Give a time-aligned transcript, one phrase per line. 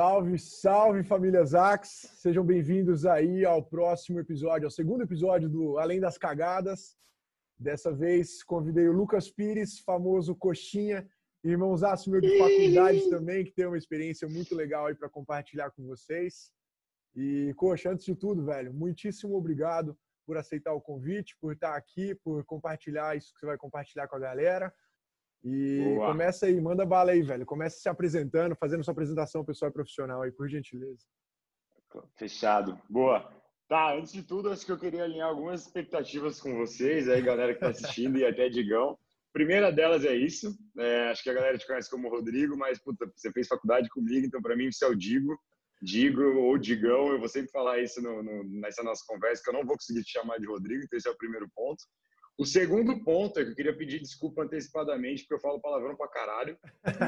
[0.00, 2.08] Salve, salve família Zax!
[2.14, 6.96] Sejam bem-vindos aí ao próximo episódio, ao segundo episódio do Além das Cagadas.
[7.58, 11.06] Dessa vez convidei o Lucas Pires, famoso Coxinha,
[11.44, 15.86] irmãozaço meu de faculdade também, que tem uma experiência muito legal aí para compartilhar com
[15.86, 16.50] vocês.
[17.14, 19.94] E, Coxa, antes de tudo, velho, muitíssimo obrigado
[20.26, 24.16] por aceitar o convite, por estar aqui, por compartilhar isso que você vai compartilhar com
[24.16, 24.72] a galera.
[25.42, 26.08] E Boa.
[26.08, 27.46] começa aí, manda bala aí, velho.
[27.46, 31.04] Começa se apresentando, fazendo sua apresentação pessoal e profissional aí, por gentileza.
[32.16, 32.78] Fechado.
[32.88, 33.32] Boa.
[33.68, 37.54] Tá, antes de tudo, acho que eu queria alinhar algumas expectativas com vocês, aí, galera
[37.54, 38.98] que tá assistindo e até Digão.
[39.32, 40.52] Primeira delas é isso.
[40.76, 44.26] É, acho que a galera te conhece como Rodrigo, mas puta, você fez faculdade comigo,
[44.26, 45.38] então para mim você é o Digo.
[45.80, 49.54] Digo ou Digão, eu vou sempre falar isso no, no, nessa nossa conversa, que eu
[49.54, 51.82] não vou conseguir te chamar de Rodrigo, então esse é o primeiro ponto.
[52.38, 56.08] O segundo ponto é que eu queria pedir desculpa antecipadamente, porque eu falo palavrão pra
[56.08, 56.58] caralho.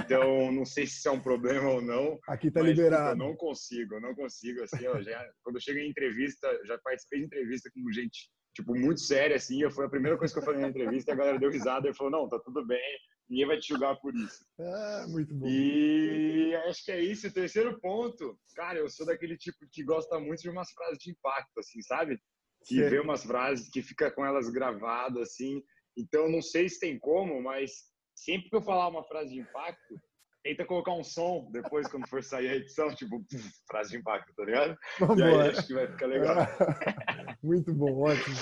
[0.05, 2.19] Então, não sei se isso é um problema ou não.
[2.28, 3.12] Aqui tá mas, liberado.
[3.12, 4.62] Eu não consigo, eu não consigo.
[4.62, 8.75] Assim, ó, já, quando eu chego em entrevista, já participei de entrevista com gente, tipo,
[8.75, 9.69] muito séria, assim.
[9.70, 12.12] Foi a primeira coisa que eu falei na entrevista, a galera deu risada e falou:
[12.12, 14.45] não, tá tudo bem, ninguém vai te julgar por isso.
[14.61, 15.47] Ah, muito bom.
[15.48, 17.27] E acho que é isso.
[17.27, 21.11] O terceiro ponto, cara, eu sou daquele tipo que gosta muito de umas frases de
[21.11, 22.20] impacto, assim, sabe?
[22.67, 25.63] Que vê umas frases que fica com elas gravadas assim.
[25.97, 27.73] Então não sei se tem como, mas
[28.15, 29.95] sempre que eu falar uma frase de impacto,
[30.43, 33.25] tenta colocar um som depois quando for sair a edição, tipo
[33.71, 34.77] frase de impacto, tá ligado?
[34.99, 36.37] Vamos e aí acho que vai ficar legal.
[37.43, 38.37] Muito bom, ótimo.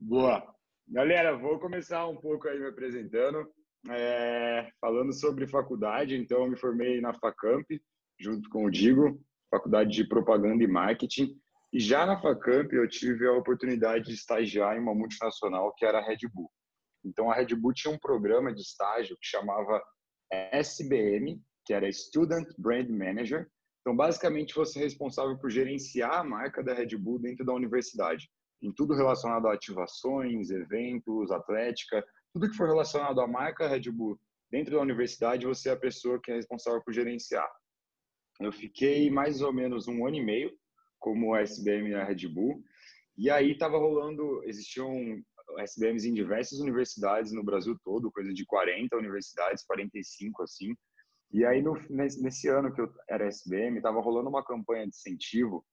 [0.00, 0.52] Boa.
[0.88, 3.48] Galera, vou começar um pouco aí me apresentando,
[3.90, 6.16] é, falando sobre faculdade.
[6.16, 7.66] Então, eu me formei na Facamp,
[8.20, 11.38] junto com o Digo, Faculdade de Propaganda e Marketing.
[11.72, 15.98] E já na Facamp eu tive a oportunidade de estagiar em uma multinacional que era
[15.98, 16.50] a Red Bull.
[17.02, 19.82] Então a Red Bull tinha um programa de estágio que chamava
[20.30, 23.48] SBM, que era Student Brand Manager.
[23.80, 28.28] Então basicamente você é responsável por gerenciar a marca da Red Bull dentro da universidade,
[28.62, 34.20] em tudo relacionado a ativações, eventos, atlética, tudo que for relacionado à marca Red Bull
[34.50, 37.50] dentro da universidade, você é a pessoa que é responsável por gerenciar.
[38.38, 40.52] Eu fiquei mais ou menos um ano e meio
[41.02, 42.64] como a SBM e a Red Bull.
[43.18, 45.20] E aí estava rolando, existiam
[45.58, 50.74] SBMs em diversas universidades no Brasil todo, coisa de 40 universidades, 45 assim.
[51.30, 55.64] E aí no, nesse ano que eu era SBM, estava rolando uma campanha de incentivo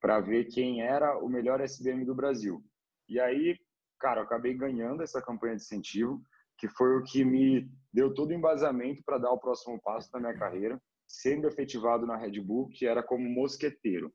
[0.00, 2.62] para ver quem era o melhor SBM do Brasil.
[3.08, 3.58] E aí,
[3.98, 6.22] cara, eu acabei ganhando essa campanha de incentivo,
[6.58, 10.20] que foi o que me deu todo o embasamento para dar o próximo passo da
[10.20, 14.12] minha carreira, sendo efetivado na Red Bull, que era como mosqueteiro.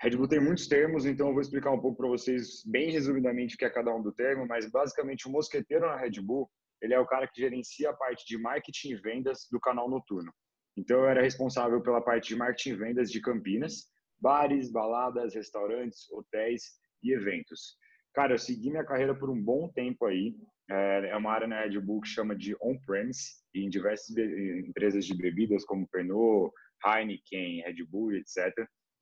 [0.00, 3.56] Red Bull tem muitos termos, então eu vou explicar um pouco para vocês, bem resumidamente,
[3.56, 6.48] o que é cada um do termo, mas basicamente o mosqueteiro na Red Bull,
[6.80, 10.32] ele é o cara que gerencia a parte de marketing e vendas do canal noturno.
[10.76, 13.86] Então eu era responsável pela parte de marketing e vendas de Campinas,
[14.20, 16.62] bares, baladas, restaurantes, hotéis
[17.02, 17.76] e eventos.
[18.14, 20.36] Cara, eu segui minha carreira por um bom tempo aí.
[20.70, 25.16] É, é uma área na Red Bull que chama de on-premise, em diversas empresas de
[25.16, 26.52] bebidas como Pernod,
[26.84, 28.54] Heineken, Red Bull, etc.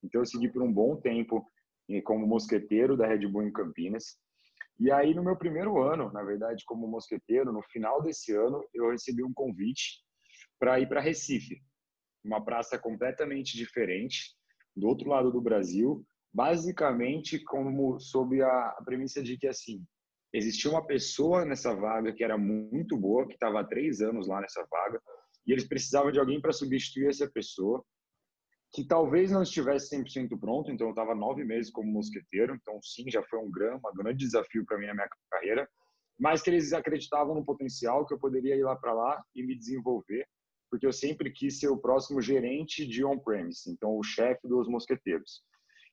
[0.07, 1.45] Então eu segui por um bom tempo
[2.05, 4.17] como mosqueteiro da Red Bull em Campinas.
[4.79, 8.91] E aí no meu primeiro ano, na verdade, como mosqueteiro, no final desse ano, eu
[8.91, 10.03] recebi um convite
[10.59, 11.61] para ir para Recife,
[12.25, 14.35] uma praça completamente diferente,
[14.75, 19.83] do outro lado do Brasil, basicamente como sob a, a premissa de que assim
[20.33, 24.41] existia uma pessoa nessa vaga que era muito boa, que estava há três anos lá
[24.41, 25.01] nessa vaga,
[25.47, 27.83] e eles precisavam de alguém para substituir essa pessoa
[28.77, 33.11] que talvez não estivesse 100% pronto, então eu estava nove meses como mosqueteiro, então sim,
[33.11, 35.67] já foi um grande, um grande desafio para mim na minha carreira,
[36.21, 39.57] mas que eles acreditavam no potencial que eu poderia ir lá para lá e me
[39.57, 40.29] desenvolver,
[40.71, 45.43] porque eu sempre quis ser o próximo gerente de on-premise, então o chefe dos mosqueteiros.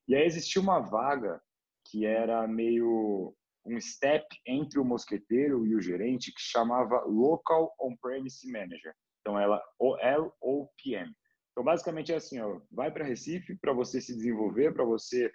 [0.06, 1.42] E aí existia uma vaga
[1.90, 3.34] que era meio
[3.66, 8.94] um step entre o mosqueteiro e o gerente que chamava Local On-Premise Manager.
[9.22, 11.16] Então ela LOPM.
[11.53, 15.32] Então, basicamente é assim, ó, vai para Recife para você se desenvolver, para você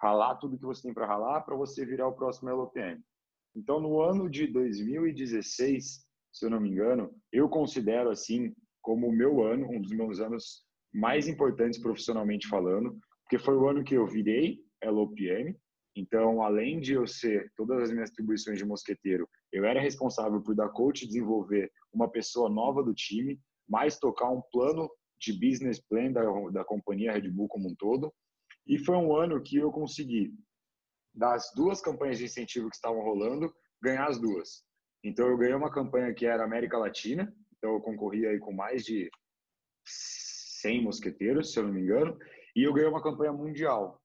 [0.00, 3.02] ralar tudo que você tem para ralar, para você virar o próximo LOPM.
[3.56, 9.12] Então, no ano de 2016, se eu não me engano, eu considero assim como o
[9.12, 13.94] meu ano, um dos meus anos mais importantes profissionalmente falando, porque foi o ano que
[13.94, 15.56] eu virei LOPM.
[15.96, 20.54] Então, além de eu ser todas as minhas atribuições de mosqueteiro, eu era responsável por
[20.54, 24.90] dar coach e desenvolver uma pessoa nova do time, mais tocar um plano
[25.22, 28.12] de business plan da, da companhia Red Bull como um todo.
[28.66, 30.34] E foi um ano que eu consegui,
[31.14, 33.52] das duas campanhas de incentivo que estavam rolando,
[33.82, 34.64] ganhar as duas.
[35.04, 38.84] Então, eu ganhei uma campanha que era América Latina, então eu concorri aí com mais
[38.84, 39.10] de
[39.84, 42.16] 100 mosqueteiros, se eu não me engano,
[42.54, 44.00] e eu ganhei uma campanha mundial,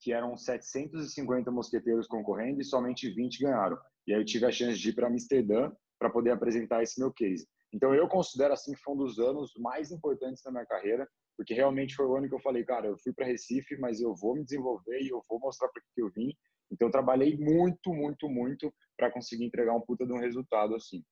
[0.00, 3.78] que eram 750 mosqueteiros concorrendo e somente 20 ganharam.
[4.06, 7.12] E aí eu tive a chance de ir para Amsterdã para poder apresentar esse meu
[7.12, 7.46] case.
[7.72, 11.54] Então eu considero assim que foi um dos anos mais importantes da minha carreira, porque
[11.54, 14.34] realmente foi o ano que eu falei, cara, eu fui para Recife, mas eu vou
[14.34, 16.34] me desenvolver e eu vou mostrar para que eu vim.
[16.70, 21.02] Então eu trabalhei muito, muito, muito para conseguir entregar um puta de um resultado assim.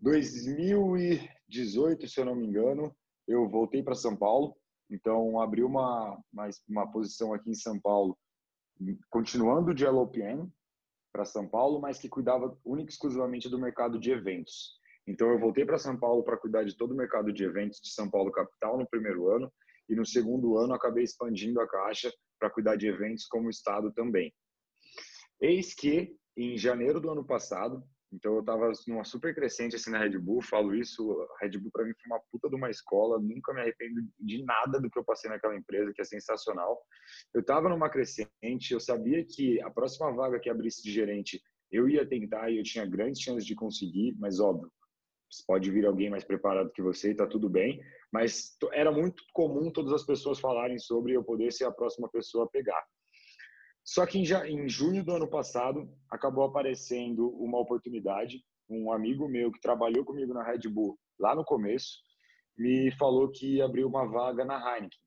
[0.00, 2.94] 2018, se eu não me engano,
[3.28, 4.56] eu voltei para São Paulo.
[4.90, 8.18] Então abri uma, uma uma posição aqui em São Paulo,
[9.08, 10.50] continuando de LOPM
[11.12, 14.81] para São Paulo, mas que cuidava única e exclusivamente do mercado de eventos.
[15.06, 17.90] Então eu voltei para São Paulo para cuidar de todo o mercado de eventos de
[17.92, 19.52] São Paulo capital no primeiro ano
[19.88, 24.32] e no segundo ano acabei expandindo a caixa para cuidar de eventos como estado também.
[25.40, 27.82] Eis que em janeiro do ano passado,
[28.12, 31.70] então eu estava numa super crescente assim na Red Bull, falo isso, a Red Bull
[31.72, 34.98] para mim foi uma puta de uma escola, nunca me arrependo de nada do que
[34.98, 36.78] eu passei naquela empresa, que é sensacional.
[37.34, 41.88] Eu estava numa crescente, eu sabia que a próxima vaga que abrisse de gerente eu
[41.88, 44.70] ia tentar e eu tinha grandes chances de conseguir, mas óbvio,
[45.40, 47.80] pode vir alguém mais preparado que você e tá tudo bem,
[48.12, 52.44] mas era muito comum todas as pessoas falarem sobre eu poder ser a próxima pessoa
[52.44, 52.84] a pegar.
[53.84, 59.50] Só que em, em junho do ano passado acabou aparecendo uma oportunidade, um amigo meu
[59.50, 62.00] que trabalhou comigo na Red Bull lá no começo
[62.56, 64.98] me falou que abriu uma vaga na Heineken.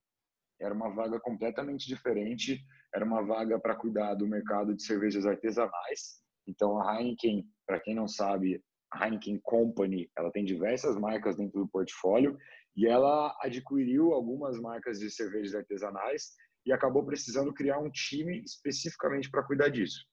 [0.60, 6.21] Era uma vaga completamente diferente, era uma vaga para cuidar do mercado de cervejas artesanais.
[6.48, 8.63] Então a Heineken, para quem não sabe,
[9.00, 12.38] Heineken Company, ela tem diversas marcas dentro do portfólio
[12.75, 16.33] e ela adquiriu algumas marcas de cervejas artesanais
[16.65, 20.06] e acabou precisando criar um time especificamente para cuidar disso.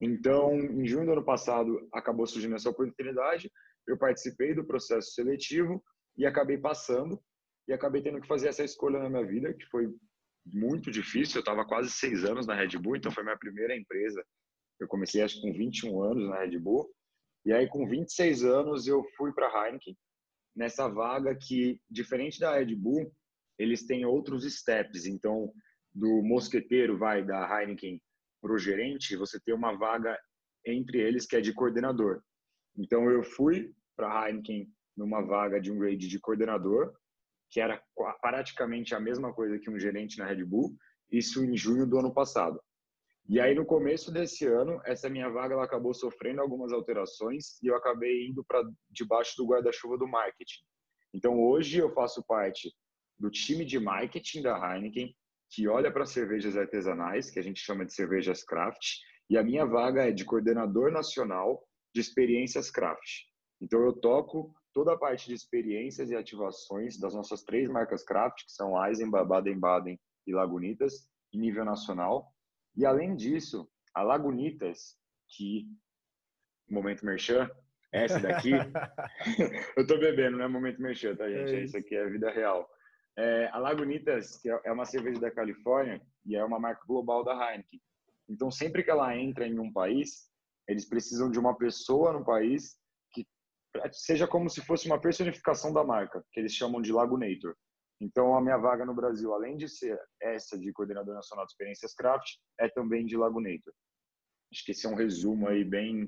[0.00, 3.50] Então, em junho do ano passado, acabou surgindo essa oportunidade,
[3.86, 5.82] eu participei do processo seletivo
[6.16, 7.20] e acabei passando
[7.66, 9.88] e acabei tendo que fazer essa escolha na minha vida, que foi
[10.46, 11.36] muito difícil.
[11.36, 14.22] Eu estava quase seis anos na Red Bull, então foi minha primeira empresa.
[14.78, 16.90] Eu comecei acho com 21 anos na Red Bull
[17.44, 19.96] e aí, com 26 anos, eu fui para a Heineken,
[20.56, 23.12] nessa vaga que, diferente da Red Bull,
[23.58, 25.06] eles têm outros steps.
[25.06, 25.52] Então,
[25.92, 28.00] do mosqueteiro, vai da Heineken
[28.40, 30.18] para o gerente, você tem uma vaga
[30.66, 32.22] entre eles que é de coordenador.
[32.76, 36.94] Então, eu fui para a Heineken numa vaga de um grade de coordenador,
[37.50, 37.82] que era
[38.20, 40.74] praticamente a mesma coisa que um gerente na Red Bull,
[41.10, 42.60] isso em junho do ano passado.
[43.26, 47.68] E aí, no começo desse ano, essa minha vaga ela acabou sofrendo algumas alterações e
[47.68, 50.62] eu acabei indo para debaixo do guarda-chuva do marketing.
[51.14, 52.70] Então, hoje eu faço parte
[53.18, 55.14] do time de marketing da Heineken,
[55.50, 58.98] que olha para cervejas artesanais, que a gente chama de cervejas craft,
[59.30, 63.22] e a minha vaga é de coordenador nacional de experiências craft.
[63.58, 68.44] Então, eu toco toda a parte de experiências e ativações das nossas três marcas craft,
[68.44, 72.33] que são Eisenbach, Baden-Baden e Lagunitas, em nível nacional.
[72.76, 74.96] E além disso, a Lagunitas,
[75.28, 75.68] que
[76.68, 77.50] momento merchan,
[77.92, 78.50] essa daqui,
[79.76, 81.54] eu tô bebendo, não é momento merchan, tá gente?
[81.54, 81.76] É isso.
[81.76, 82.68] aqui é vida real.
[83.16, 87.32] É, a Lagunitas, que é uma cerveja da Califórnia e é uma marca global da
[87.32, 87.80] Heineken.
[88.28, 90.28] Então, sempre que ela entra em um país,
[90.66, 92.76] eles precisam de uma pessoa no país
[93.12, 93.24] que
[93.92, 97.54] seja como se fosse uma personificação da marca, que eles chamam de Lagunator.
[98.00, 101.94] Então, a minha vaga no Brasil, além de ser essa de coordenador nacional de experiências
[101.94, 103.72] craft, é também de Lagunator.
[104.52, 106.02] Acho que esse é um resumo aí bem.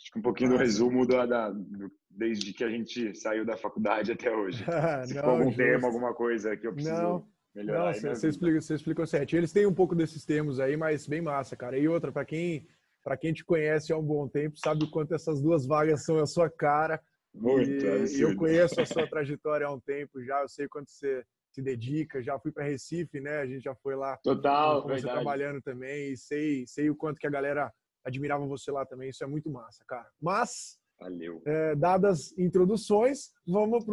[0.00, 3.56] Acho que um pouquinho do resumo da, da do, desde que a gente saiu da
[3.56, 4.64] faculdade até hoje.
[5.06, 5.56] Se não, algum justo.
[5.56, 7.94] tema, alguma coisa que eu preciso não, melhorar.
[7.94, 9.34] Não, você, explicou, você explicou certo.
[9.34, 11.78] Eles têm um pouco desses termos aí, mas bem massa, cara.
[11.78, 12.66] E outra, para quem
[13.02, 16.18] para quem te conhece há um bom tempo, sabe o quanto essas duas vagas são
[16.18, 17.02] a sua cara.
[17.34, 21.24] Muito, e, eu conheço a sua trajetória há um tempo já, eu sei quanto você
[21.50, 23.38] se dedica, já fui para Recife, né?
[23.38, 24.16] A gente já foi lá.
[24.18, 27.72] Total, você trabalhando também e sei, sei o quanto que a galera
[28.04, 30.08] admirava você lá também, isso é muito massa, cara.
[30.20, 31.42] Mas Valeu.
[31.44, 33.84] É, dadas introduções, vamos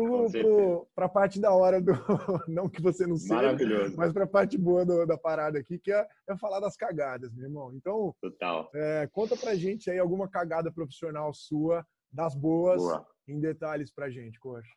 [0.94, 1.92] para a parte da hora do.
[2.48, 3.96] Não que você não seja, Maravilhoso.
[3.98, 7.34] mas para a parte boa do, da parada aqui, que é, é, falar das cagadas,
[7.34, 7.74] meu irmão.
[7.74, 8.70] Então, Total.
[8.76, 14.08] É, conta pra gente aí alguma cagada profissional sua, das boas, Boa em detalhes para
[14.08, 14.74] a gente, Coxa.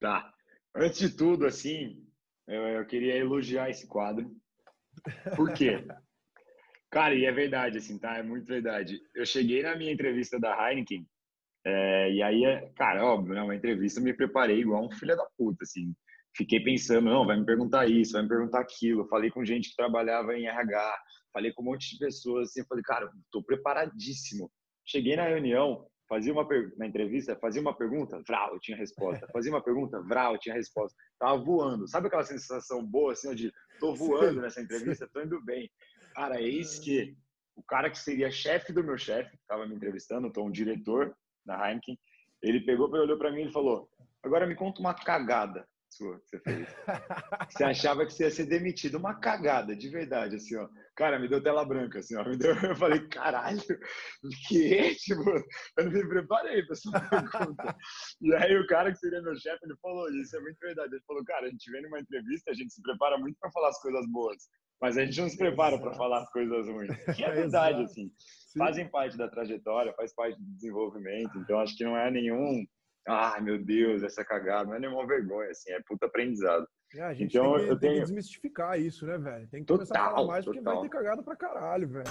[0.00, 0.32] Tá.
[0.74, 2.04] Antes de tudo, assim,
[2.48, 4.34] eu, eu queria elogiar esse quadro.
[5.36, 5.76] Por quê?
[6.90, 8.18] Cara, e é verdade, assim, tá?
[8.18, 9.00] É muito verdade.
[9.14, 11.08] Eu cheguei na minha entrevista da Heineken,
[11.64, 13.42] é, e aí, é, cara, óbvio, né?
[13.42, 15.94] Uma entrevista eu me preparei igual um filho da puta, assim.
[16.36, 19.08] Fiquei pensando, não, vai me perguntar isso, vai me perguntar aquilo.
[19.08, 20.98] Falei com gente que trabalhava em RH,
[21.32, 22.60] falei com um monte de pessoas, assim.
[22.60, 24.50] Eu falei, cara, tô preparadíssimo.
[24.84, 26.70] Cheguei na reunião, fazia uma per...
[26.76, 29.26] na entrevista, fazia uma pergunta, vral, tinha resposta.
[29.32, 30.94] Fazia uma pergunta, vral, tinha resposta.
[31.18, 31.88] Tava voando.
[31.88, 33.50] Sabe aquela sensação boa assim, de
[33.80, 35.70] tô voando nessa entrevista, tô indo bem.
[36.14, 37.16] Cara, eis que
[37.56, 41.16] o cara que seria chefe do meu chefe, que estava me entrevistando, tô um diretor
[41.46, 41.98] da Heineken,
[42.42, 43.88] ele pegou, olhou para mim e falou:
[44.22, 46.68] "Agora me conta uma cagada sua que você fez.
[47.50, 48.96] Você achava que você ia ser demitido.
[48.96, 50.68] Uma cagada, de verdade, assim, ó.
[50.96, 52.24] Cara, me deu tela branca, assim, ó.
[52.28, 52.54] Me deu...
[52.62, 53.60] Eu falei, caralho,
[54.48, 54.94] que?
[54.96, 55.30] Tipo,
[55.78, 56.90] eu não me preparei pra essa
[57.30, 57.76] pergunta.
[58.20, 60.94] E aí o cara que seria meu chefe, ele falou, isso é muito verdade.
[60.94, 63.68] Ele falou, cara, a gente vem numa entrevista, a gente se prepara muito para falar
[63.68, 64.36] as coisas boas.
[64.80, 66.90] Mas a gente não se prepara para falar as coisas ruins.
[67.16, 68.10] Que é verdade, assim.
[68.58, 71.38] Fazem parte da trajetória, faz parte do desenvolvimento.
[71.38, 72.66] Então, acho que não é nenhum
[73.06, 76.66] ah, meu Deus, essa cagada, não é nenhuma vergonha, assim, é puta aprendizado.
[76.94, 77.94] É, a gente então, tem, que, eu tenho...
[77.94, 79.48] que desmistificar isso, né, velho?
[79.48, 80.62] Tem que total, começar a falar mais, total.
[80.62, 82.04] porque vai ter cagada pra caralho, velho.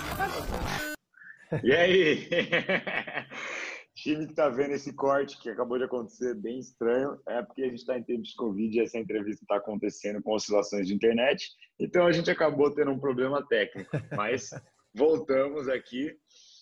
[1.63, 2.27] E aí?
[4.01, 7.67] time que tá vendo esse corte que acabou de acontecer, bem estranho, é porque a
[7.67, 11.51] gente está em tempo de Covid e essa entrevista está acontecendo com oscilações de internet,
[11.79, 13.91] então a gente acabou tendo um problema técnico.
[14.15, 14.49] Mas
[14.93, 16.15] voltamos aqui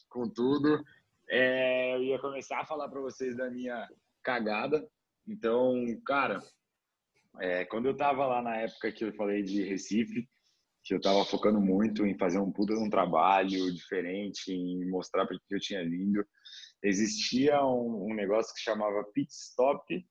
[0.09, 0.83] com tudo.
[1.29, 3.88] É, eu ia começar a falar para vocês da minha
[4.23, 4.88] cagada.
[5.27, 6.41] Então, cara,
[7.39, 10.27] é, quando eu tava lá na época que eu falei de Recife,
[10.83, 15.25] que eu tava focando muito em fazer um puta de um trabalho diferente, em mostrar
[15.27, 16.25] para que eu tinha vindo,
[16.81, 20.05] existia um, um negócio que chamava pit stop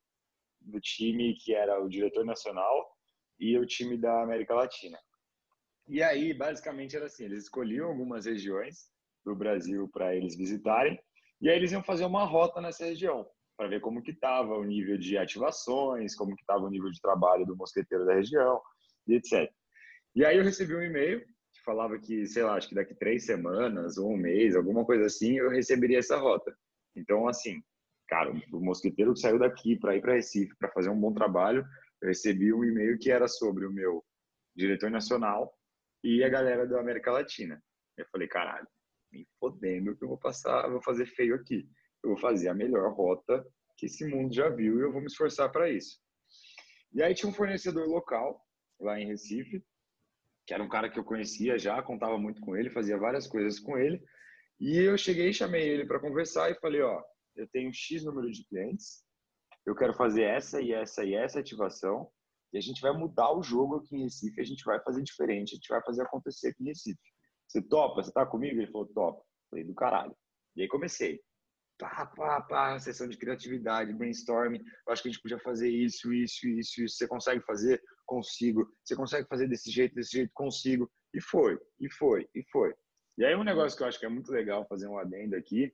[0.61, 2.87] do time que era o diretor nacional
[3.39, 4.99] e o time da América Latina.
[5.87, 8.91] E aí, basicamente, era assim: eles escolhiam algumas regiões
[9.25, 11.01] do Brasil para eles visitarem,
[11.41, 13.27] e aí eles iam fazer uma rota nessa região
[13.59, 17.01] para ver como que estava o nível de ativações, como que estava o nível de
[17.01, 18.63] trabalho do mosqueteiro da região
[19.09, 19.53] e etc.
[20.15, 21.21] E aí eu recebi um e-mail
[21.53, 25.07] que falava que, sei lá, acho que daqui três semanas ou um mês, alguma coisa
[25.07, 26.57] assim, eu receberia essa rota.
[26.95, 27.61] Então, assim,
[28.07, 31.67] cara, o mosqueteiro que saiu daqui para ir para Recife para fazer um bom trabalho,
[32.01, 34.05] eu recebi um e-mail que era sobre o meu
[34.55, 35.53] diretor nacional
[36.05, 37.61] e a galera da América Latina.
[37.97, 38.69] Eu falei, caralho,
[39.13, 41.69] me fodendo que eu vou passar, vou fazer feio aqui
[42.03, 43.45] eu vou fazer a melhor rota
[43.77, 45.99] que esse mundo já viu e eu vou me esforçar para isso.
[46.93, 48.45] E aí tinha um fornecedor local
[48.81, 49.65] lá em Recife,
[50.47, 53.61] que era um cara que eu conhecia já, contava muito com ele, fazia várias coisas
[53.61, 54.03] com ele.
[54.59, 57.03] E eu cheguei, chamei ele para conversar e falei, ó,
[57.37, 59.05] eu tenho X número de clientes,
[59.65, 62.11] eu quero fazer essa e essa e essa ativação,
[62.53, 65.53] e a gente vai mudar o jogo aqui em Recife, a gente vai fazer diferente,
[65.53, 66.99] a gente vai fazer acontecer aqui em Recife.
[67.47, 68.03] Você topa?
[68.03, 68.61] Você tá comigo?
[68.61, 69.23] Ele falou, topa.
[69.51, 70.17] Falei, do caralho.
[70.57, 71.21] E aí comecei
[71.79, 74.63] pá, pá, pá, sessão de criatividade, brainstorming.
[74.87, 76.97] Eu acho que a gente podia fazer isso, isso, isso, isso.
[76.97, 77.81] Você consegue fazer?
[78.05, 78.69] Consigo.
[78.85, 80.31] Você consegue fazer desse jeito, desse jeito?
[80.35, 80.91] Consigo.
[81.15, 82.75] E foi, e foi, e foi.
[83.17, 85.73] E aí um negócio que eu acho que é muito legal fazer um adendo aqui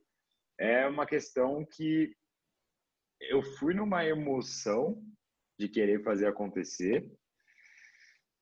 [0.57, 2.15] é uma questão que
[3.19, 5.03] eu fui numa emoção
[5.59, 7.09] de querer fazer acontecer,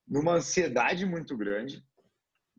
[0.07, 1.83] numa ansiedade muito grande,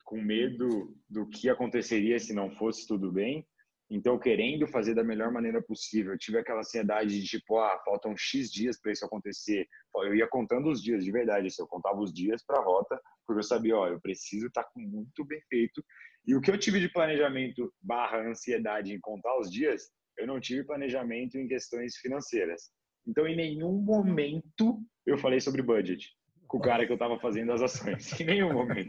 [0.05, 3.47] com medo do que aconteceria se não fosse tudo bem,
[3.95, 8.51] então, querendo fazer da melhor maneira possível, tive aquela ansiedade de tipo, ah, faltam X
[8.51, 9.69] dias para isso acontecer.
[9.95, 13.01] Eu ia contando os dias, de verdade, assim, eu contava os dias para a rota,
[13.25, 15.81] porque eu sabia, ó, eu preciso estar tá com muito bem feito.
[16.27, 20.41] E o que eu tive de planejamento barra ansiedade em contar os dias, eu não
[20.41, 22.73] tive planejamento em questões financeiras.
[23.07, 26.09] Então, em nenhum momento eu falei sobre budget
[26.47, 28.13] com o cara que eu estava fazendo as ações.
[28.21, 28.89] Em nenhum momento.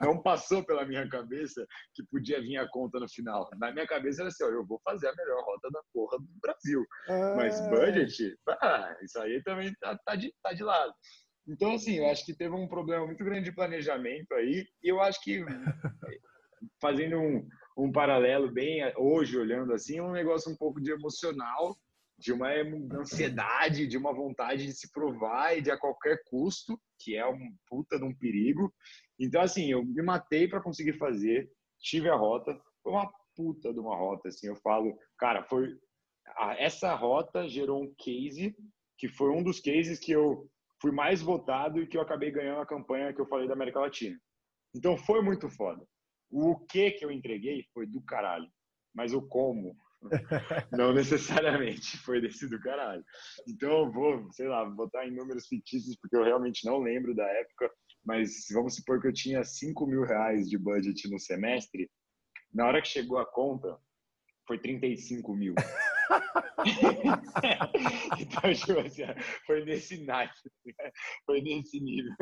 [0.00, 3.48] Não passou pela minha cabeça que podia vir a conta no final.
[3.58, 6.28] Na minha cabeça era assim, ó, eu vou fazer a melhor rota da porra do
[6.40, 6.84] Brasil.
[7.36, 7.68] Mas ah.
[7.68, 10.92] budget, ah, isso aí também tá, tá, de, tá de lado.
[11.48, 14.66] Então, assim, eu acho que teve um problema muito grande de planejamento aí.
[14.82, 15.44] E eu acho que,
[16.80, 17.46] fazendo um,
[17.78, 21.76] um paralelo bem hoje, olhando assim, é um negócio um pouco de emocional
[22.18, 22.48] de uma
[22.92, 27.54] ansiedade, de uma vontade de se provar e de a qualquer custo, que é um
[27.66, 28.72] puta de um perigo.
[29.18, 33.78] Então, assim, eu me matei para conseguir fazer, tive a rota, foi uma puta de
[33.78, 35.78] uma rota, assim, eu falo, cara, foi
[36.58, 38.56] essa rota gerou um case
[38.98, 40.48] que foi um dos cases que eu
[40.80, 43.80] fui mais votado e que eu acabei ganhando a campanha que eu falei da América
[43.80, 44.18] Latina.
[44.74, 45.86] Então foi muito foda.
[46.30, 48.50] O que que eu entreguei foi do caralho,
[48.94, 49.76] mas o como
[50.72, 53.04] não necessariamente foi desse do caralho.
[53.48, 57.26] Então eu vou, sei lá, botar em números fictícios, porque eu realmente não lembro da
[57.26, 57.70] época,
[58.04, 61.90] mas vamos supor que eu tinha 5 mil reais de budget no semestre.
[62.52, 63.76] Na hora que chegou a conta,
[64.46, 65.54] foi 35 mil.
[68.18, 69.02] então, tipo assim,
[69.46, 70.34] foi nesse naipe,
[71.24, 72.12] foi nesse nível.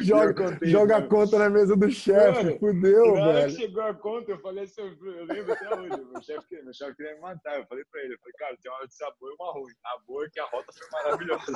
[0.00, 3.54] Joga, joga a conta na mesa do chefe, fudeu, na velho.
[3.54, 6.96] que chegou a conta, eu falei assim, eu lembro até hoje, meu chefe, meu chefe
[6.96, 9.34] queria me matar, eu falei pra ele, eu falei, cara, tem uma de sabor e
[9.42, 9.72] uma ruim.
[9.84, 11.52] A boa é que a rota foi maravilhosa.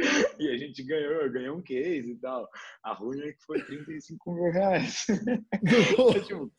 [0.38, 2.48] e a gente ganhou, ganhou um case e tal.
[2.82, 5.06] A ruim é que foi 35 mil reais.
[6.26, 6.52] tipo,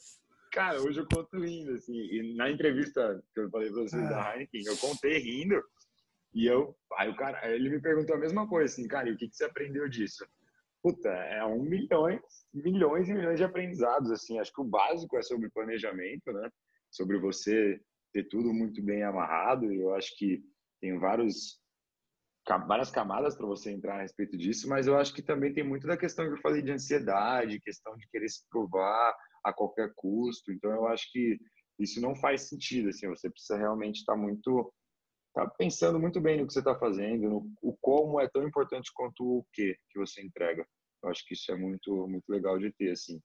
[0.51, 1.95] cara, hoje eu conto rindo, assim.
[1.95, 4.33] E na entrevista que eu falei pra vocês da ah.
[4.33, 5.61] Heineken, eu contei rindo.
[6.33, 9.17] E eu, aí o cara, ele me perguntou a mesma coisa, assim, cara, e o
[9.17, 10.25] que, que você aprendeu disso?
[10.81, 12.21] Puta, é um milhões,
[12.53, 14.39] milhões e milhões de aprendizados, assim.
[14.39, 16.49] Acho que o básico é sobre planejamento, né?
[16.89, 17.79] Sobre você
[18.11, 19.71] ter tudo muito bem amarrado.
[19.71, 20.43] E eu acho que
[20.79, 21.61] tem vários
[22.67, 25.85] várias camadas para você entrar a respeito disso, mas eu acho que também tem muito
[25.85, 30.51] da questão que eu falei de ansiedade, questão de querer se provar a qualquer custo.
[30.51, 31.39] Então eu acho que
[31.79, 34.73] isso não faz sentido, assim, você precisa realmente estar tá muito
[35.33, 38.91] tá pensando muito bem no que você está fazendo, no o como é tão importante
[38.93, 40.65] quanto o que que você entrega.
[41.03, 43.19] Eu acho que isso é muito muito legal de ter assim.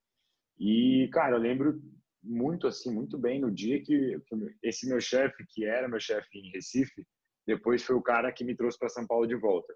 [0.59, 1.81] E cara, eu lembro
[2.23, 6.39] muito assim, muito bem no dia que, que esse meu chefe, que era meu chefe
[6.39, 7.07] em Recife,
[7.47, 9.73] depois foi o cara que me trouxe para São Paulo de volta,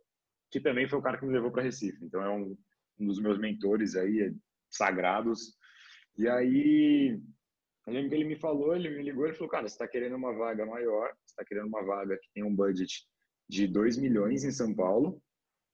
[0.51, 2.05] que também foi o cara que me levou para Recife.
[2.05, 2.57] Então é um,
[2.99, 4.33] um, dos meus mentores aí, é
[4.69, 5.57] sagrados.
[6.19, 7.21] E aí,
[7.87, 10.17] eu lembro que ele me falou, ele me ligou, ele falou, cara, você está querendo
[10.17, 13.07] uma vaga maior, está querendo uma vaga que tem um budget
[13.49, 15.21] de 2 milhões em São Paulo,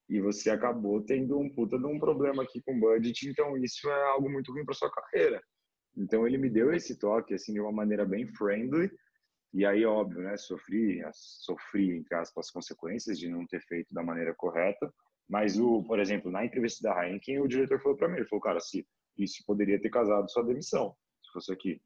[0.08, 4.04] e você acabou tendo um puta de um problema aqui com budget, então isso é
[4.10, 5.42] algo muito ruim para sua carreira.
[5.96, 8.90] Então ele me deu esse toque assim de uma maneira bem friendly
[9.56, 14.02] e aí, óbvio, né, sofri, sofri, entre aspas, as consequências de não ter feito da
[14.02, 14.92] maneira correta.
[15.26, 18.42] Mas, o, por exemplo, na entrevista da Heineken, o diretor falou para mim, ele falou,
[18.42, 20.94] cara, se isso poderia ter casado sua demissão,
[21.24, 21.80] se fosse aqui.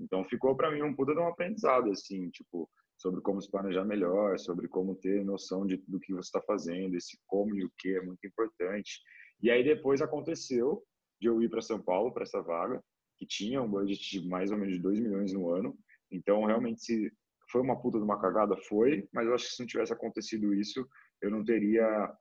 [0.00, 2.68] Então, ficou para mim um puta de um aprendizado, assim, tipo,
[3.02, 6.94] sobre como se planejar melhor, sobre como ter noção de, do que você está fazendo,
[6.94, 9.00] esse como e o que é muito importante.
[9.42, 10.82] E aí, depois aconteceu
[11.20, 12.80] de eu ir para São Paulo, para essa vaga,
[13.18, 15.76] que tinha um budget de mais ou menos de 2 milhões no ano,
[16.12, 17.10] então, realmente, se
[17.50, 20.54] foi uma puta de uma cagada, foi, mas eu acho que se não tivesse acontecido
[20.54, 20.86] isso,
[21.22, 22.14] eu não teria.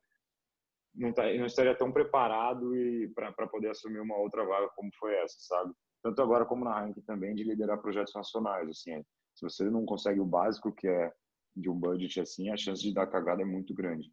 [0.95, 2.71] Não, tá, não estaria tão preparado
[3.13, 5.73] para poder assumir uma outra vaga como foi essa, sabe?
[6.03, 8.67] Tanto agora como na Heineken também, de liderar projetos nacionais.
[8.67, 9.01] Assim,
[9.33, 11.13] se você não consegue o básico, que é
[11.55, 14.11] de um budget assim, a chance de dar cagada é muito grande.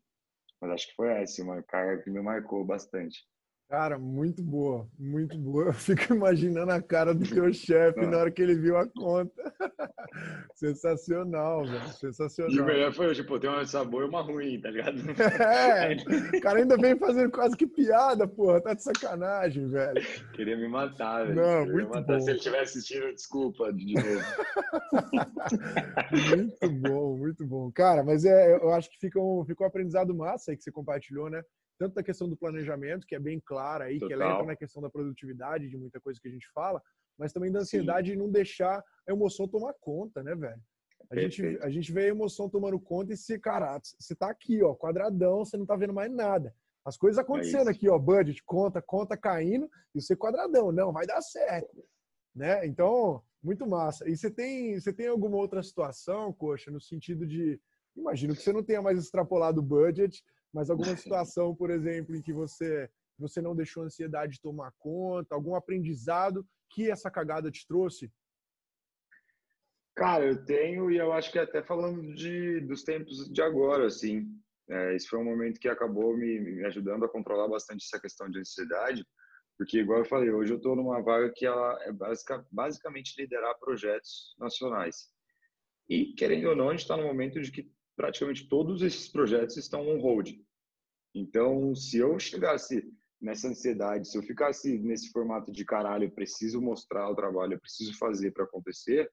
[0.61, 3.27] Mas acho que foi essa, uma carga que me marcou bastante.
[3.69, 5.67] Cara, muito boa, muito boa.
[5.67, 9.55] Eu fico imaginando a cara do teu chefe na hora que ele viu a conta.
[10.57, 11.89] Sensacional, velho.
[11.89, 12.51] Sensacional.
[12.51, 14.97] E o melhor foi, tipo, tem uma sabor e uma ruim, tá ligado?
[15.39, 15.97] É,
[16.37, 18.61] o cara ainda vem fazendo quase que piada, porra.
[18.61, 20.03] Tá de sacanagem, velho.
[20.33, 21.37] Queria me matar, velho.
[21.37, 22.15] Não, Queria muito matar.
[22.15, 22.21] bom.
[22.21, 24.25] Se ele estiver assistindo, desculpa de novo.
[26.37, 27.71] muito bom, muito bom.
[27.71, 30.73] Cara, mas é, eu acho que fica um, fica um aprendizado massa aí que você
[30.73, 31.43] compartilhou, né?
[31.79, 34.09] Tanto da questão do planejamento, que é bem clara aí, Total.
[34.09, 36.83] que ela entra na questão da produtividade, de muita coisa que a gente fala,
[37.17, 38.14] mas também da ansiedade Sim.
[38.14, 40.61] de não deixar a emoção tomar conta, né, velho?
[41.11, 44.62] A gente, a gente vê a emoção tomando conta e se, cara, você tá aqui,
[44.62, 46.55] ó, quadradão, você não tá vendo mais nada.
[46.85, 50.93] As coisas é acontecendo é aqui, ó, budget, conta, conta caindo, e você quadradão, não,
[50.93, 51.85] vai dar certo,
[52.35, 52.67] né?
[52.67, 54.09] Então, muito massa.
[54.09, 57.61] E você tem, você tem alguma outra situação, coxa, no sentido de,
[57.97, 62.23] imagino que você não tenha mais extrapolado o budget, mas alguma situação, por exemplo, em
[62.23, 67.67] que você você não deixou a ansiedade tomar conta, algum aprendizado que essa cagada te
[67.67, 68.13] trouxe?
[69.97, 74.33] Cara, eu tenho e eu acho que até falando de dos tempos de agora, assim,
[74.71, 78.31] é, esse foi um momento que acabou me, me, ajudando a controlar bastante essa questão
[78.31, 79.05] de ansiedade,
[79.57, 83.59] porque igual eu falei, hoje eu estou numa vaga que ela é basic, basicamente liderar
[83.59, 85.09] projetos nacionais.
[85.89, 89.57] E querendo ou não, a gente está no momento de que praticamente todos esses projetos
[89.57, 90.31] estão on hold.
[91.13, 92.89] Então, se eu chegasse
[93.21, 97.61] nessa ansiedade, se eu ficasse nesse formato de caralho, eu preciso mostrar o trabalho, eu
[97.61, 99.11] preciso fazer para acontecer,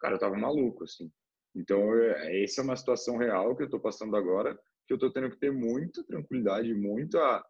[0.00, 1.10] cara, eu tava maluco, assim.
[1.52, 5.12] Então, é, essa é uma situação real que eu tô passando agora, que eu tô
[5.12, 7.44] tendo que ter muita tranquilidade, muita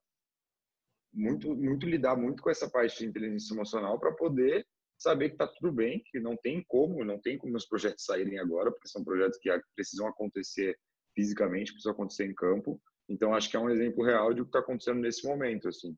[1.13, 4.67] muito muito lidar muito com essa parte de inteligência emocional para poder
[4.99, 8.39] saber que tá tudo bem, que não tem como, não tem como os projetos saírem
[8.39, 10.77] agora, porque são projetos que precisam acontecer
[11.15, 14.51] fisicamente, precisam acontecer em campo, então, acho que é um exemplo real de o que
[14.51, 15.97] está acontecendo nesse momento, assim.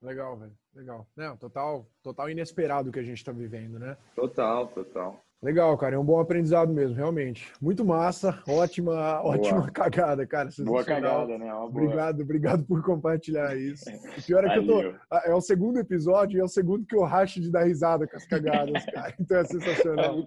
[0.00, 0.56] Legal, velho.
[0.74, 1.06] Legal.
[1.14, 3.96] Não, total, total inesperado que a gente está vivendo, né?
[4.14, 5.22] Total, total.
[5.42, 5.96] Legal, cara.
[5.96, 7.52] É um bom aprendizado mesmo, realmente.
[7.60, 8.42] Muito massa.
[8.48, 10.48] Ótima, ótima cagada, cara.
[10.60, 11.52] Boa cagada, né?
[11.54, 13.84] Obrigado, obrigado por compartilhar isso.
[13.90, 14.80] O pior é que eu tô.
[15.24, 18.16] É o segundo episódio e é o segundo que eu racho de dar risada com
[18.16, 19.14] as cagadas, cara.
[19.20, 20.24] Então é sensacional.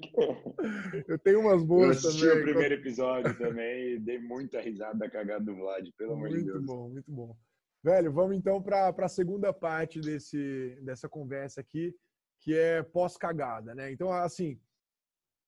[1.07, 2.29] Eu tenho umas boas eu também.
[2.29, 6.29] Eu o primeiro episódio também e dei muita risada da cagada do Vlad, pelo amor
[6.29, 6.57] de Deus.
[6.57, 7.35] Muito bom, muito bom.
[7.83, 11.95] Velho, vamos então para a segunda parte desse, dessa conversa aqui,
[12.41, 13.91] que é pós-cagada, né?
[13.91, 14.59] Então, assim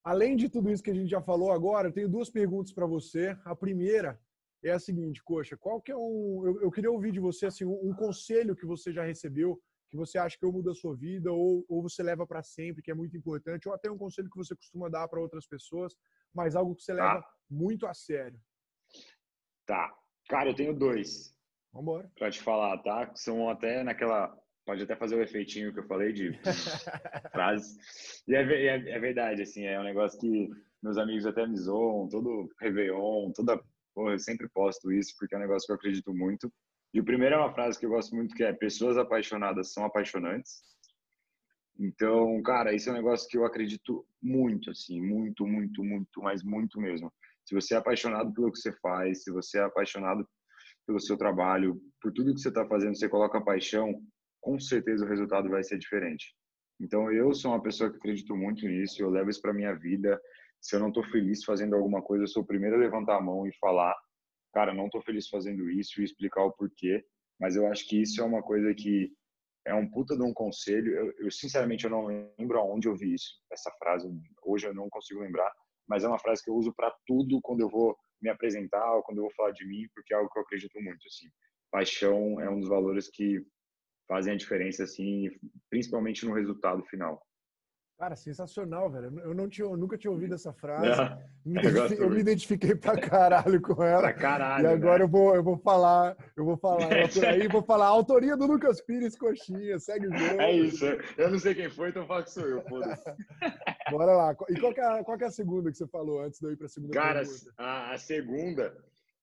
[0.04, 2.88] Além de tudo isso que a gente já falou agora, eu tenho duas perguntas para
[2.88, 3.38] você.
[3.46, 4.20] A primeira
[4.64, 6.42] é a seguinte, Coxa, qual que é um...
[6.46, 9.60] Eu, eu queria ouvir de você assim, um, um, conselho que você já recebeu,
[9.90, 12.92] que você acha que muda a sua vida, ou, ou você leva para sempre, que
[12.92, 15.96] é muito importante, ou até um conselho que você costuma dar para outras pessoas,
[16.34, 17.14] mas algo que você tá.
[17.14, 18.40] leva muito a sério.
[19.66, 19.94] Tá.
[20.28, 21.36] Cara, eu tenho dois.
[21.74, 22.12] Vamos embora.
[22.18, 23.12] Para te falar, tá?
[23.16, 24.36] São até naquela
[24.72, 26.32] Pode até fazer o efeitinho que eu falei de
[27.34, 28.24] frases.
[28.26, 30.50] E é, é, é, verdade, assim, é um negócio que
[30.82, 33.62] meus amigos até me zoam, todo Réveillon, toda.
[33.94, 36.50] Pô, eu sempre posto isso porque é um negócio que eu acredito muito.
[36.94, 39.84] E o primeiro é uma frase que eu gosto muito que é: pessoas apaixonadas são
[39.84, 40.62] apaixonantes.
[41.78, 46.46] Então, cara, isso é um negócio que eu acredito muito, assim, muito, muito, muito, mas
[46.46, 47.12] muito mesmo.
[47.44, 50.26] Se você é apaixonado pelo que você faz, se você é apaixonado
[50.88, 54.02] pelo seu trabalho, por tudo que você está fazendo, você coloca paixão,
[54.42, 56.36] com certeza o resultado vai ser diferente.
[56.80, 60.20] Então eu sou uma pessoa que acredito muito nisso, eu levo isso para minha vida.
[60.60, 63.22] Se eu não estou feliz fazendo alguma coisa, eu sou o primeiro a levantar a
[63.22, 63.96] mão e falar,
[64.54, 67.04] cara, não estou feliz fazendo isso e explicar o porquê.
[67.40, 69.12] Mas eu acho que isso é uma coisa que
[69.66, 70.92] é um puta de um conselho.
[70.94, 74.08] Eu, eu sinceramente eu não lembro aonde eu vi isso, essa frase.
[74.44, 75.52] Hoje eu não consigo lembrar,
[75.88, 79.04] mas é uma frase que eu uso para tudo quando eu vou me apresentar ou
[79.04, 81.28] quando eu vou falar de mim, porque é algo que eu acredito muito assim.
[81.72, 83.44] Paixão é um dos valores que
[84.12, 85.32] fazem a diferença, assim,
[85.70, 87.26] principalmente no resultado final.
[87.98, 89.18] Cara, sensacional, velho.
[89.22, 90.90] Eu não tinha, eu nunca tinha ouvido essa frase.
[91.46, 91.62] me
[91.98, 94.02] eu, me identifiquei pra caralho com ela.
[94.02, 94.66] Pra caralho.
[94.66, 95.06] E agora né?
[95.06, 98.48] eu, vou, eu vou falar, eu vou falar por aí, vou falar a autoria do
[98.48, 100.42] Lucas Pires Coxinha, segue o jogo.
[100.42, 100.86] É isso.
[101.18, 103.16] Eu não sei quem foi, então fala que sou eu, foda-se.
[103.90, 104.36] Bora lá.
[104.50, 106.68] E qual é, qual é a segunda que você falou antes de eu ir pra
[106.68, 107.24] segunda Cara,
[107.58, 108.76] a, a segunda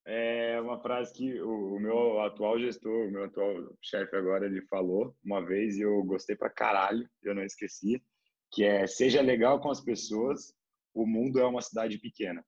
[0.09, 4.63] é uma frase que o, o, meu atual gestor, o meu atual chefe agora, ele
[4.63, 8.03] falou uma vez e eu gostei pra caralho, eu não esqueci,
[8.51, 10.55] que é seja legal com as pessoas,
[10.95, 12.43] o mundo é uma cidade pequena.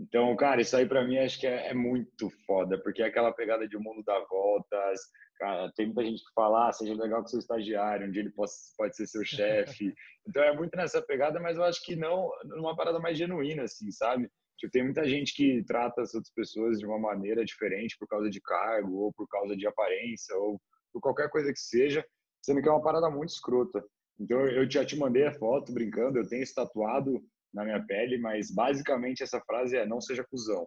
[0.00, 3.32] Então, cara, isso aí para mim acho que é, é, muito foda, porque é aquela
[3.32, 5.00] pegada de o mundo dá voltas,
[5.36, 8.30] cara, tem muita gente que fala, ah, seja legal com seu estagiário, um dia ele
[8.30, 9.92] pode, pode ser seu chefe.
[10.26, 13.90] Então é muito nessa pegada, mas eu acho que não numa parada mais genuína, assim,
[13.90, 14.30] sabe?
[14.58, 18.28] Tipo, tem muita gente que trata as outras pessoas de uma maneira diferente por causa
[18.28, 20.60] de cargo, ou por causa de aparência, ou
[20.92, 22.04] por qualquer coisa que seja,
[22.44, 23.84] sendo que é uma parada muito escrota.
[24.18, 27.22] Então, eu já te mandei a foto brincando, eu tenho isso tatuado
[27.54, 30.66] na minha pele, mas basicamente essa frase é: não seja cuzão.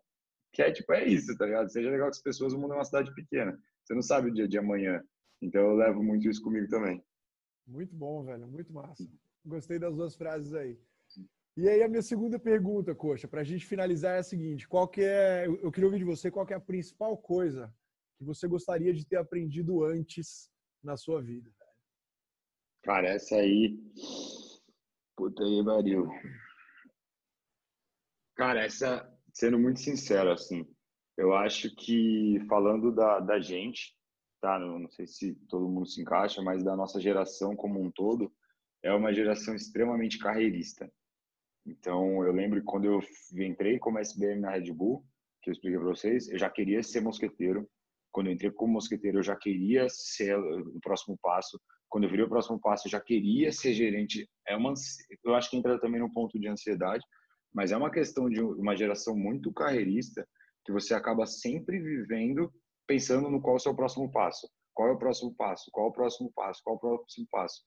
[0.54, 1.70] Que é tipo, é isso, tá ligado?
[1.70, 3.58] Seja legal com as pessoas, o mundo é uma cidade pequena.
[3.84, 5.02] Você não sabe o dia de amanhã.
[5.42, 7.04] Então, eu levo muito isso comigo também.
[7.68, 8.48] Muito bom, velho.
[8.48, 9.04] Muito massa.
[9.46, 10.80] Gostei das duas frases aí.
[11.62, 14.88] E aí a minha segunda pergunta, Coxa, para a gente finalizar é a seguinte: qual
[14.88, 15.46] que é?
[15.46, 17.72] Eu queria ouvir de você qual que é a principal coisa
[18.18, 20.50] que você gostaria de ter aprendido antes
[20.84, 21.52] na sua vida.
[22.82, 23.80] Cara, essa aí,
[25.16, 26.08] puta aí, Baril.
[28.36, 30.68] Cara, essa, sendo muito sincero, assim,
[31.16, 33.96] eu acho que falando da, da gente,
[34.42, 34.58] tá?
[34.58, 38.34] Não, não sei se todo mundo se encaixa, mas da nossa geração como um todo,
[38.82, 40.92] é uma geração extremamente carreirista.
[41.66, 43.00] Então, eu lembro que quando eu
[43.34, 45.06] entrei como SBM na Red Bull,
[45.42, 47.68] que eu expliquei para vocês, eu já queria ser mosqueteiro.
[48.12, 51.60] Quando eu entrei como mosqueteiro, eu já queria ser o próximo passo.
[51.90, 54.28] Quando eu virei o próximo passo, eu já queria ser gerente.
[54.48, 54.74] É uma,
[55.24, 57.04] eu acho que entra também no ponto de ansiedade,
[57.54, 60.28] mas é uma questão de uma geração muito carreirista
[60.66, 62.52] que você acaba sempre vivendo
[62.88, 64.50] pensando no qual é o seu próximo passo.
[64.74, 65.70] Qual é o próximo passo?
[65.72, 66.62] Qual é o próximo passo?
[66.64, 67.62] Qual é o próximo passo?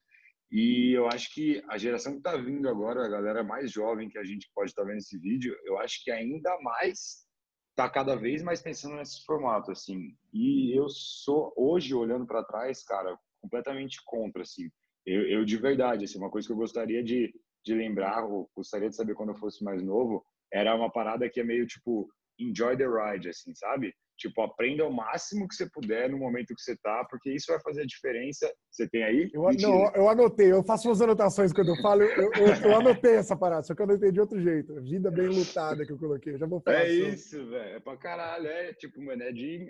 [0.51, 4.17] E eu acho que a geração que está vindo agora, a galera mais jovem que
[4.17, 7.25] a gente pode estar tá vendo esse vídeo, eu acho que ainda mais
[7.71, 10.15] está cada vez mais pensando nesse formato, assim.
[10.33, 14.69] E eu sou, hoje, olhando para trás, cara, completamente contra, assim.
[15.05, 18.89] Eu, eu, de verdade, assim, uma coisa que eu gostaria de, de lembrar, ou gostaria
[18.89, 22.77] de saber quando eu fosse mais novo, era uma parada que é meio tipo, enjoy
[22.77, 23.93] the ride, assim, sabe?
[24.17, 27.61] Tipo, aprenda o máximo que você puder no momento que você tá, porque isso vai
[27.61, 28.51] fazer a diferença.
[28.71, 29.29] Você tem aí?
[29.33, 33.15] Eu, não, eu anotei, eu faço umas anotações quando eu falo, eu, eu, eu, anotei
[33.15, 34.73] essa parada, só que eu anotei de outro jeito.
[34.81, 36.77] Vida bem lutada que eu coloquei, já vou falar.
[36.77, 37.09] É sobre.
[37.09, 39.67] isso, velho, é pra caralho, é tipo, mano, é de,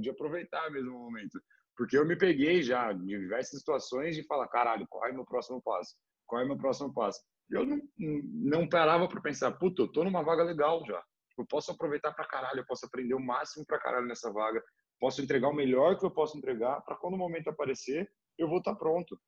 [0.00, 1.40] de aproveitar mesmo o momento.
[1.76, 5.24] Porque eu me peguei já em diversas situações de falar, caralho, qual é o meu
[5.24, 5.94] próximo passo?
[6.26, 7.20] qual é o meu próximo passo?
[7.48, 11.02] Eu não, não parava para pensar, puta, eu tô numa vaga legal já.
[11.38, 14.62] Eu posso aproveitar para caralho, eu posso aprender o máximo para caralho nessa vaga,
[14.98, 18.58] posso entregar o melhor que eu posso entregar para quando o momento aparecer, eu vou
[18.58, 19.18] estar tá pronto.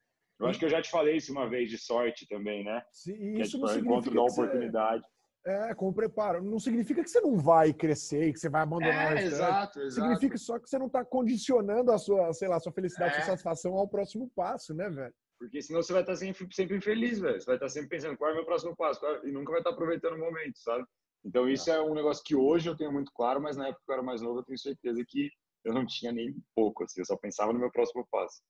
[0.40, 2.80] Eu acho que eu já te falei isso uma vez de sorte também, né?
[2.92, 5.02] Sim, é isso é, tipo, não da oportunidade.
[5.02, 5.18] Você,
[5.48, 6.42] é, com preparo.
[6.42, 9.80] Não significa que você não vai crescer e que você vai abandonar é, o Exato,
[9.80, 9.90] exato.
[9.90, 13.16] Significa só que você não está condicionando a sua, sei lá, a sua felicidade, é.
[13.16, 15.14] sua satisfação ao próximo passo, né, velho?
[15.38, 17.40] Porque senão você vai estar sempre, sempre infeliz, velho.
[17.40, 19.70] Você vai estar sempre pensando qual é o meu próximo passo e nunca vai estar
[19.70, 20.84] aproveitando o momento, sabe?
[21.24, 23.90] Então isso é um negócio que hoje eu tenho muito claro, mas na época que
[23.90, 25.30] eu era mais novo eu tenho certeza que
[25.64, 28.40] eu não tinha nem pouco, assim, eu só pensava no meu próximo passo.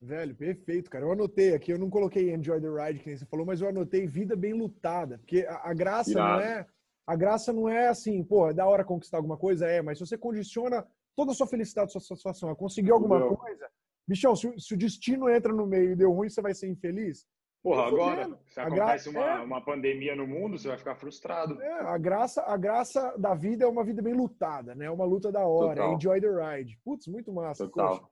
[0.00, 1.04] Velho, perfeito, cara.
[1.04, 3.68] Eu anotei aqui, eu não coloquei Enjoy the Ride, que nem você falou, mas eu
[3.68, 5.18] anotei vida bem lutada.
[5.18, 6.32] Porque a, a graça Irado.
[6.32, 6.66] não é.
[7.06, 10.04] A graça não é assim, pô, é da hora conquistar alguma coisa, é, mas se
[10.04, 13.70] você condiciona toda a sua felicidade, sua satisfação a conseguir alguma coisa,
[14.08, 17.24] bichão, se, se, o destino entra no meio e deu ruim, você vai ser infeliz?
[17.62, 19.42] Porra, agora, se acontece uma, é...
[19.42, 21.60] uma pandemia no mundo, você vai ficar frustrado.
[21.60, 24.86] É, a graça, a graça da vida é uma vida bem lutada, né?
[24.86, 26.78] É uma luta da hora, é enjoy the ride.
[26.84, 27.66] Putz, muito massa.
[27.66, 27.98] Total.
[27.98, 28.10] Poxa,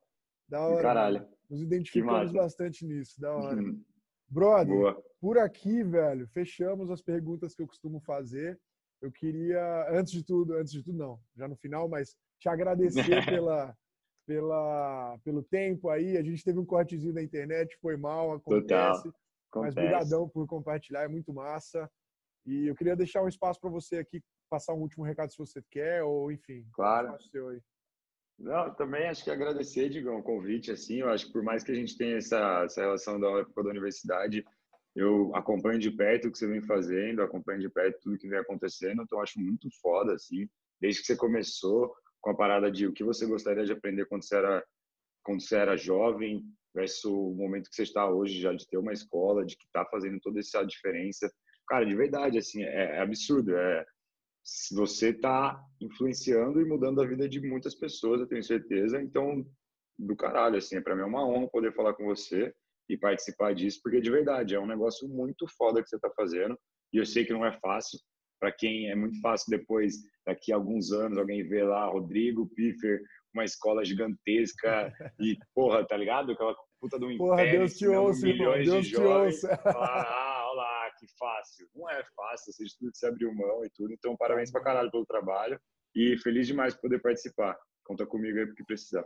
[0.48, 0.83] da hora.
[0.83, 1.28] Caralho.
[1.48, 3.61] Nos identificamos bastante nisso, da hora.
[3.61, 3.80] Uhum.
[4.28, 5.02] Brother, Boa.
[5.20, 8.59] por aqui, velho, fechamos as perguntas que eu costumo fazer.
[9.00, 13.04] Eu queria, antes de tudo, antes de tudo não, já no final, mas te agradecer
[13.28, 13.76] pela,
[14.26, 16.16] pela, pelo tempo aí.
[16.16, 19.04] A gente teve um cortezinho da internet, foi mal, acontece.
[19.04, 19.14] Total.
[19.62, 21.90] Mas brigadão por compartilhar, é muito massa.
[22.47, 25.62] E eu queria deixar um espaço para você aqui passar um último recado se você
[25.71, 26.67] quer, ou enfim.
[26.73, 27.17] Claro.
[28.38, 31.71] Não, também acho que agradecer, Digão, o convite, assim, eu acho que por mais que
[31.71, 34.45] a gente tenha essa, essa relação da época da universidade,
[34.95, 38.38] eu acompanho de perto o que você vem fazendo, acompanho de perto tudo que vem
[38.38, 40.49] acontecendo, então acho muito foda, assim,
[40.81, 44.25] desde que você começou com a parada de o que você gostaria de aprender quando
[44.25, 44.64] você era,
[45.23, 48.92] quando você era jovem, versus o momento que você está hoje já de ter uma
[48.92, 51.30] escola, de que está fazendo toda essa diferença.
[51.68, 53.56] Cara, de verdade, assim, é, é absurdo.
[53.56, 53.87] É,
[54.72, 59.00] você está influenciando e mudando a vida de muitas pessoas, eu tenho certeza.
[59.00, 59.46] Então,
[59.98, 62.52] do caralho, assim, para mim é uma honra poder falar com você
[62.88, 66.58] e participar disso, porque de verdade é um negócio muito foda que você está fazendo.
[66.92, 67.98] E eu sei que não é fácil.
[68.38, 69.94] Para quem é muito fácil depois,
[70.26, 73.00] daqui a alguns anos, alguém vê lá Rodrigo Piffer
[73.32, 76.32] uma escola gigantesca e, porra, tá ligado?
[76.32, 76.54] Aquela
[76.85, 79.44] puta do porra, império, Deus te ouça, milhões Deus de jovens.
[79.44, 81.66] Ah, olha lá, que fácil.
[81.75, 83.92] Não é fácil, você de tudo que você abriu mão e tudo.
[83.92, 85.59] Então, parabéns pra caralho pelo trabalho
[85.94, 87.57] e feliz demais por poder participar.
[87.85, 89.05] Conta comigo aí porque precisar.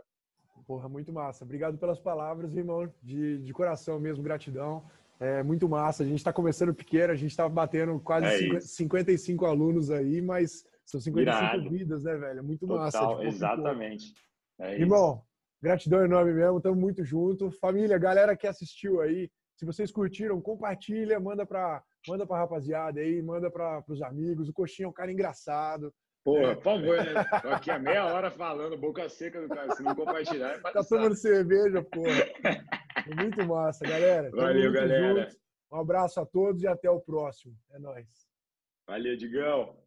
[0.67, 1.45] Porra, muito massa.
[1.45, 2.91] Obrigado pelas palavras, irmão.
[3.01, 4.83] De, de coração mesmo, gratidão.
[5.19, 6.03] É muito massa.
[6.03, 10.65] A gente está começando pequeno, a gente está batendo quase é 55 alunos aí, mas
[10.85, 11.69] são 55 Irado.
[11.69, 12.43] vidas, né, velho?
[12.43, 13.07] Muito Total, massa.
[13.07, 14.13] Tipo, exatamente.
[14.59, 15.23] É Irmão,
[15.61, 17.57] gratidão enorme mesmo, estamos muito juntos.
[17.59, 23.21] Família, galera que assistiu aí, se vocês curtiram, compartilha, manda para manda pra rapaziada aí,
[23.21, 24.47] manda para os amigos.
[24.47, 25.93] O Coxinha é um cara engraçado.
[26.23, 27.13] Porra, por favor, né?
[27.41, 29.75] Tô aqui há meia hora falando, boca seca do cara.
[29.75, 32.63] Se não compartilhar, é Tá tomando cerveja, porra.
[33.21, 34.29] Muito massa, galera.
[34.31, 35.29] Valeu, galera.
[35.71, 37.55] Um abraço a todos e até o próximo.
[37.71, 38.07] É nóis.
[38.87, 39.77] Valeu, Digão.